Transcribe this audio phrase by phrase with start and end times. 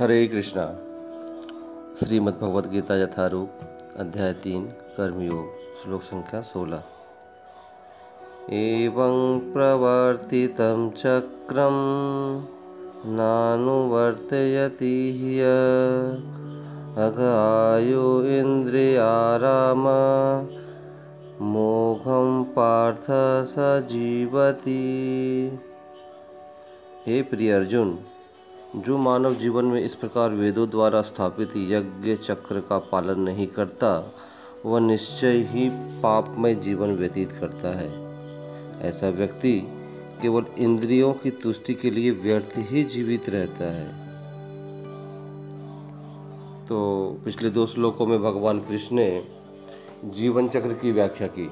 [0.00, 0.64] हरे कृष्णा।
[2.00, 3.50] श्रीमद् भगवद गीता यथारूप,
[3.96, 5.46] अध्याय तीन, कर्मयोग,
[5.76, 6.82] श्लोक संख्या सोलह।
[8.52, 11.78] एवं प्रवर्तितं चक्रं
[13.12, 14.98] नानुवर्तयति
[16.98, 19.86] अघायो इन्द्रियाराम,
[21.44, 23.06] मोघं पार्थ
[23.48, 23.54] स
[23.92, 24.82] जीवति।
[27.06, 27.98] हे प्रिय अर्जुन
[28.76, 34.14] जो मानव जीवन में इस प्रकार वेदों द्वारा स्थापित यज्ञ चक्र का पालन नहीं करता,
[34.66, 37.88] वह निश्चय ही पापमय जीवन व्यतीत करता है।
[38.88, 39.68] ऐसा व्यक्ति
[40.22, 43.88] केवल इंद्रियों की तुष्टि के लिए व्यर्थ ही जीवित रहता है।
[46.66, 49.24] तो पिछले दो श्लोकों में भगवान कृष्ण ने
[50.04, 51.46] जीवन चक्र की व्याख्या की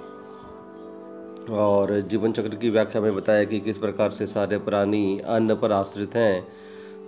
[1.54, 5.72] और जीवन चक्र की व्याख्या में बताया कि किस प्रकार से सारे प्राणी अन्न पर
[5.72, 6.46] आश्रित हैं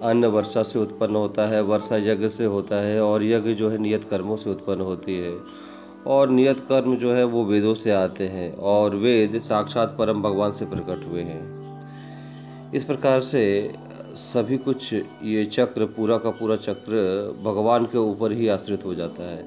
[0.02, 3.78] अन्न वर्षा से उत्पन्न होता है, वर्षा यज्ञ से होता है और यज्ञ जो है
[3.78, 5.36] नियत कर्मों से उत्पन्न होती है।
[6.06, 10.52] और नियत कर्म जो है वो वेदों से आते हैं और वेद साक्षात परम भगवान
[10.52, 13.72] से प्रकट हुए हैं। इस प्रकार से
[14.14, 16.92] सभी कुछ ये चक्र, पूरा का पूरा चक्र
[17.44, 19.42] भगवान के ऊपर ही आश्रित हो जाता है।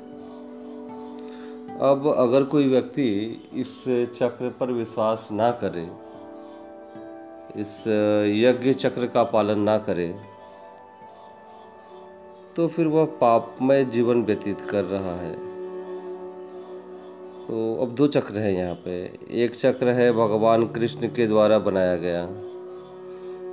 [1.81, 3.07] अब अगर कोई व्यक्ति
[3.53, 3.83] इस
[4.19, 5.87] चक्र पर विश्वास ना करे,
[7.61, 7.83] इस
[8.27, 10.15] यज्ञ चक्र का पालन ना करे
[12.59, 15.33] तो फिर वह पापमय जीवन व्यतीत कर रहा है।
[17.47, 18.95] तो अब दो चक्र है यहाँ पे।
[19.43, 22.23] एक चक्र है भगवान कृष्ण के द्वारा बनाया गया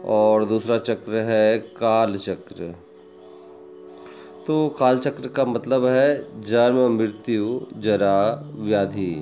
[0.08, 2.74] और दूसरा चक्र है काल चक्र।
[4.46, 9.14] तो काल चक्र का मतलब है जन्म, मृत्यु, जरा, व्याधि,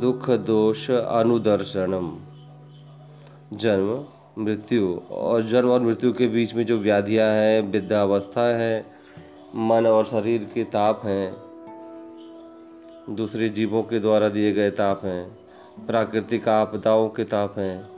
[0.00, 2.16] दुख, दोष, अनुदर्शनम,
[3.56, 4.04] जन्म
[4.38, 8.86] मृत्यु और जन्म और मृत्यु के बीच में जो व्याधियाँ हैं वृद्धावस्था है,
[9.56, 11.36] मन और शरीर के ताप हैं,
[13.16, 15.38] दूसरे जीवों के द्वारा दिए गए ताप हैं,
[15.86, 17.88] प्राकृतिक आपदाओं के ताप हैं।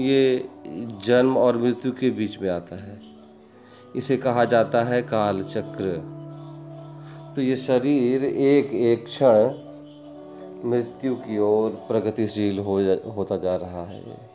[0.00, 0.48] ये
[1.06, 3.00] जन्म और मृत्यु के बीच में आता है।
[3.96, 5.94] इसे कहा जाता है काल चक्र
[7.36, 9.71] तो ये शरीर एक एक क्षण
[10.64, 14.30] मृत्यु की ओर प्रगतिशील हो जा, होता जा रहा है।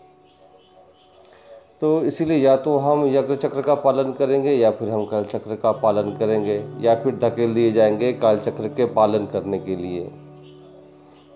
[1.82, 5.56] तो इसीलिए या तो हम यज्ञ चक्र का पालन करेंगे या फिर हम काल चक्र
[5.56, 10.02] का पालन करेंगे या फिर धकेल दिए जाएँगे काल चक्र के पालन करने के लिए।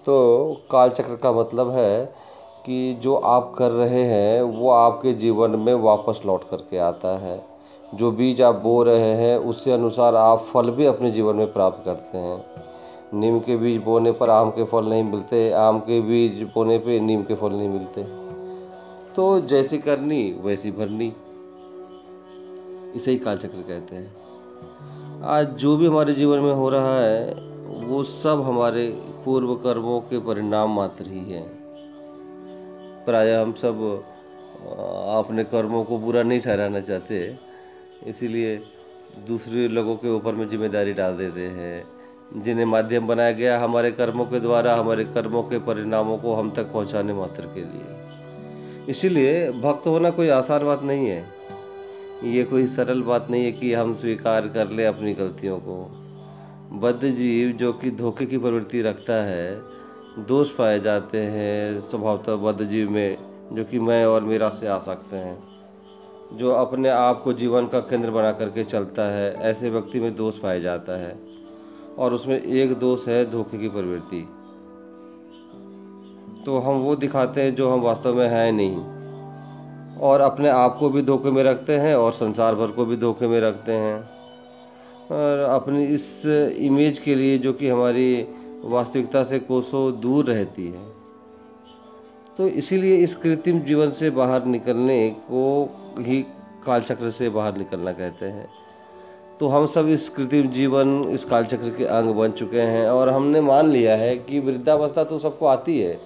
[0.05, 2.05] तो काल चक्र का मतलब है
[2.65, 7.43] कि जो आप कर रहे हैं वो आपके जीवन में वापस लौट करके आता है।
[7.95, 11.85] जो बीज आप बो रहे हैं उससे अनुसार आप फल भी अपने जीवन में प्राप्त
[11.85, 12.45] करते हैं।
[13.13, 16.99] नीम के बीज बोने पर आम के फल नहीं मिलते, आम के बीज बोने पे
[16.99, 18.03] नीम के फल नहीं मिलते।
[19.15, 21.11] तो जैसी करनी, वैसी भरनी।
[22.95, 27.33] इसे ही काल चक्र कहते हैं। आज जो भी हमारे जीवन में हो रहा है,
[27.81, 28.87] वो सब हमारे
[29.25, 31.45] पूर्व कर्मों के परिणाम मात्र ही हैं।
[33.05, 33.83] प्राय हम सब
[35.19, 37.37] अपने कर्मों को बुरा नहीं ठहराना चाहते,
[38.07, 38.55] इसीलिए
[39.27, 41.83] दूसरे लोगों के ऊपर में ज़िम्मेदारी डाल देते हैं।
[42.37, 46.63] जिन्हें माध्यम बनाया गया हमारे कर्मों के द्वारा, हमारे कर्मों के परिणामों को हम तक
[46.63, 47.97] पहुँचाने मात्र के लिए।
[48.89, 51.25] इसीलिए भक्त होना कोई आसान बात नहीं है।
[52.23, 55.91] ये कोई सरल बात नहीं है कि हम स्वीकार कर ले अपनी गलतियों को।
[56.73, 59.61] बद्ध जीव जो कि धोखे की प्रवृत्ति रखता है,
[60.19, 63.17] दोष पाए जाते हैं, स्वभावतः बद्ध जीव में,
[63.53, 65.43] जो कि मैं और मेरा से आ सकते हैं।
[66.33, 70.37] जो अपने आप को जीवन का केंद्र बना करके चलता है, ऐसे व्यक्ति में दोष
[70.37, 71.30] पाया जाता है।
[71.97, 74.27] और उसमें एक दोष है धोखे की प्रवृत्ति।
[76.45, 78.75] तो हम वो दिखाते हैं जो हम वास्तव में हैं नहीं।
[79.99, 83.27] और अपने आप को भी धोखे में रखते हैं और संसार भर को भी धोखे
[83.27, 84.09] में रखते हैं।
[85.11, 86.25] और अपनी इस
[86.57, 88.27] इमेज के लिए जो कि हमारी
[88.63, 90.89] वास्तविकता से कोसों दूर रहती है।
[92.37, 95.69] तो इसीलिए इस कृत्रिम जीवन से बाहर निकलने को
[95.99, 96.25] ही
[96.65, 98.49] कालचक्र से बाहर निकलना कहते हैं।
[99.41, 103.41] तो हम सब इस कृत्रिम जीवन, इस कालचक्र के अंग बन चुके हैं और हमने
[103.41, 106.01] मान लिया है कि वृद्धावस्था तो सबको आती है।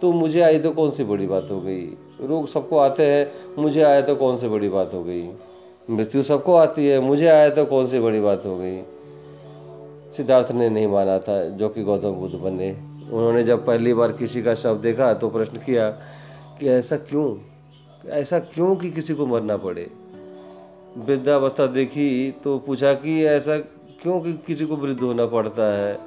[0.00, 1.86] तो मुझे आई तो कौन सी बड़ी बात हो गई?
[2.20, 5.30] रोग सबको आते हैं, मुझे आया तो कौन सी बड़ी बात हो गई?
[5.90, 8.82] मृत्यु सबको आती है, मुझे आया तो कौन सी बड़ी बात हो गई?
[10.16, 12.70] सिद्धार्थ ने नहीं माना था, जो कि गौतम बुद्ध बने।
[13.12, 15.90] उन्होंने जब पहली बार किसी का शव देखा तो प्रश्न किया
[16.60, 17.36] कि ऐसा क्यों?
[18.10, 19.99] ऐसा क्यों कि किसी को मरना पड़े?
[20.98, 23.58] वृद्धावस्था देखी तो पूछा कि ऐसा
[24.02, 25.98] क्यों कि किसी को वृद्ध होना पड़ता है?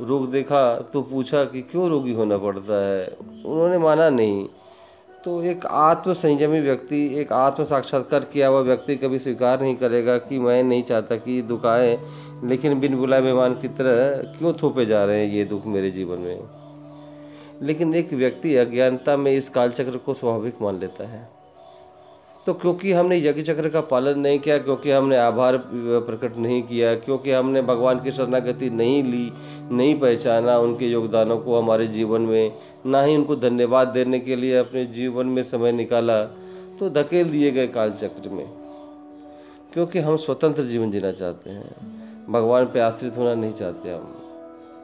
[0.00, 3.16] रोग देखा तो पूछा कि क्यों रोगी होना पड़ता है?
[3.46, 4.48] उन्होंने माना नहीं।
[5.24, 10.18] तो एक आत्म संयमी व्यक्ति, एक आत्म साक्षात्कार किया हुआ व्यक्ति कभी स्वीकार नहीं करेगा
[10.18, 11.98] कि मैं नहीं चाहता कि दुख आए,
[12.44, 16.18] लेकिन बिन बुलाए मेहमान की तरह क्यों थोपे जा रहे हैं ये दुख मेरे जीवन
[16.18, 16.40] में?
[17.62, 21.41] लेकिन एक व्यक्ति अज्ञानता में इस कालचक्र को स्वाभाविक मान लेता है।
[22.46, 26.94] तो क्योंकि हमने यज्ञ चक्र का पालन नहीं किया, क्योंकि हमने आभार प्रकट नहीं किया,
[26.94, 29.32] क्योंकि हमने भगवान की शरणागति नहीं ली,
[29.70, 32.52] नहीं पहचाना उनके योगदानों को हमारे जीवन में,
[32.86, 36.22] ना ही उनको धन्यवाद देने के लिए अपने जीवन में समय निकाला
[36.78, 38.46] तो धकेल दिए गए काल चक्र में।
[39.72, 44.21] क्योंकि हम स्वतंत्र जीवन जीना चाहते हैं। भगवान पे आश्रित होना नहीं चाहते हम।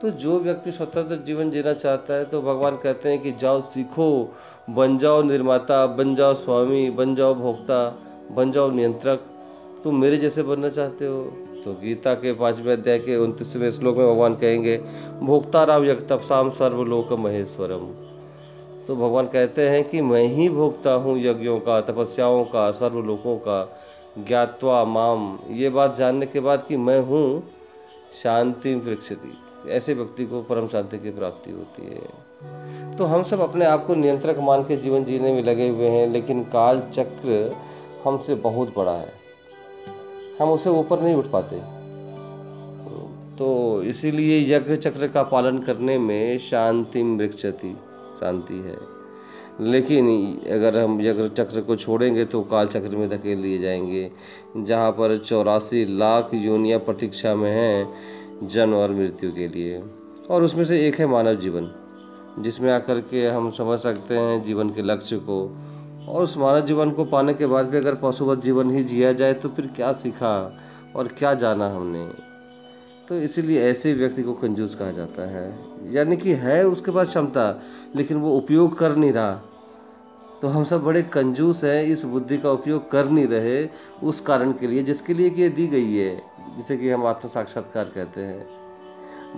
[0.02, 4.34] तो जो व्यक्ति स्वतंत्र जीवन जीना चाहता है तो भगवान कहते हैं कि जाओ, सीखो,
[4.70, 7.98] बन जाओ निर्माता, बन जाओ स्वामी, बन जाओ भोक्ता,
[8.30, 9.18] बन जाओ नियंत्रक।
[9.84, 11.22] तुम मेरे जैसे बनना चाहते हो?
[11.64, 14.76] तो गीता के पाँचवें अध्याय के उनतीसवें श्लोक में भगवान कहेंगे,
[15.22, 17.86] भोक्ता राम यक तपसाम सर्वलोक महेश्वरम।
[18.86, 23.78] तो भगवान कहते हैं कि मैं ही भोगता हूँ यज्ञों का, तपस्याओं का, सर्वलोकों का,
[24.18, 27.42] ज्ञातवा माम। ये बात जानने के बाद कि मैं हूँ
[28.22, 29.36] शांति वृक्षति
[29.68, 32.28] ऐसे व्यक्ति को परम शांति की प्राप्ति होती है।
[32.96, 36.08] तो हम सब अपने आप को नियंत्रक मान के जीवन जीने में लगे हुए हैं,
[36.08, 37.56] लेकिन काल चक्र
[38.04, 39.12] हमसे बहुत बड़ा है।
[40.40, 41.78] हम उसे ऊपर नहीं उठ पाते।
[43.36, 47.76] तो इसीलिए यज्ञ चक्र का पालन करने में शांति मृक्षति
[48.20, 48.98] शांति है।
[49.60, 50.06] लेकिन
[50.50, 54.10] अगर हम यज्ञ चक्र को छोड़ेंगे तो काल चक्र में धकेल दिए जाएँगे,
[54.56, 57.94] जहाँ पर चौरासी लाख योनिया प्रतीक्षा में हैं।
[58.42, 59.82] जन्म और मृत्यु के लिए।
[60.30, 61.70] और उसमें से एक है मानव जीवन,
[62.38, 65.56] जिसमें आकर के हम समझ सकते हैं जीवन के लक्ष्य को।
[66.08, 69.32] और उस मानव जीवन को पाने के बाद भी अगर पशुवत जीवन ही जिया जाए
[69.32, 70.58] तो फिर क्या सीखा
[70.96, 72.08] और क्या जाना हमने?
[73.08, 75.58] तो इसीलिए ऐसे व्यक्ति को कंजूस कहा जाता है।
[75.90, 77.62] यानी कि है उसके पास क्षमता,
[77.96, 79.42] लेकिन वो उपयोग कर नहीं रहा।
[80.42, 83.68] तो हम सब बड़े कंजूस हैं, इस बुद्धि का उपयोग कर नहीं रहे
[84.02, 86.22] उस कारण के लिए, जिसके लिए कि ये दी गई है।
[86.56, 88.46] जिसे कि हम आत्म साक्षात्कार कहते हैं,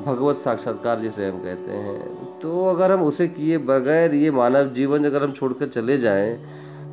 [0.05, 5.05] भगवत साक्षात्कार जिसे हम कहते हैं। तो अगर हम उसे किए बगैर ये मानव जीवन
[5.05, 6.37] अगर हम छोड़कर चले जाएँ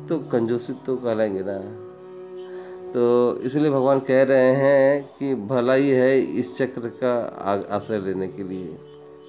[0.08, 1.58] तो कंजूसित तो कहलाएँगे ना।
[2.92, 7.14] तो इसलिए भगवान कह रहे हैं कि भलाई है इस चक्र का
[7.70, 8.78] आश्रय लेने के लिए।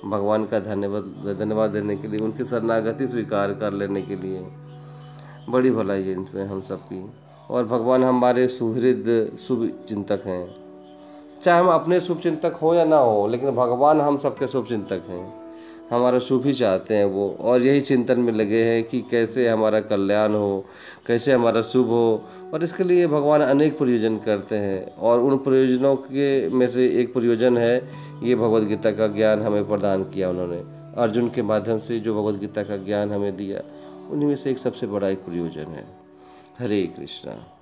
[0.06, 4.46] भगवान का धन्यवाद धन्यवाद देने के लिए, उनकी शरणागति स्वीकार कर लेने के लिए।
[5.50, 7.04] बड़ी भलाई है इनमें हम सबकी
[7.50, 10.69] और भगवान हमारे सुहृद, शुभ चिंतक हैं।
[11.44, 15.04] चाहे हम अपने शुभ चिंतक हों या ना हो, लेकिन भगवान हम सबके शुभ चिंतक
[15.10, 15.40] हैं।
[15.92, 19.80] हमारा शुभ ही चाहते हैं वो। और यही चिंतन में लगे हैं कि कैसे हमारा
[19.80, 20.66] कल्याण हो,
[21.08, 25.96] कैसे हमारा शुभ हो। और इसके लिए भगवान अनेक प्रयोजन करते हैं। और उन प्रयोजनों
[25.96, 27.90] के में से एक प्रयोजन है,
[28.24, 30.64] ये भगवद गीता का ज्ञान हमें प्रदान किया उन्होंने।
[31.02, 33.62] अर्जुन के माध्यम से जो भगवद गीता का ज्ञान हमें दिया
[34.12, 35.88] उन्हीं में से एक सबसे बड़ा एक प्रयोजन है।
[36.60, 37.59] हरे कृष्णा।